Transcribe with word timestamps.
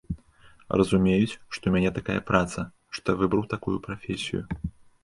Разумеюць, 0.81 1.35
што 1.53 1.63
ў 1.67 1.73
мяне 1.75 1.91
такая 1.99 2.17
праца, 2.33 2.59
што 2.97 3.07
я 3.17 3.21
выбраў 3.21 3.49
такую 3.57 3.77
прафесію. 3.87 4.41